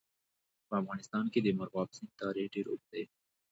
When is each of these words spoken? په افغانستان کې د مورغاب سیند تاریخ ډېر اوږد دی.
په 0.67 0.73
افغانستان 0.81 1.25
کې 1.33 1.39
د 1.41 1.47
مورغاب 1.57 1.89
سیند 1.95 2.17
تاریخ 2.21 2.47
ډېر 2.53 2.65
اوږد 2.69 2.87
دی. 2.93 3.03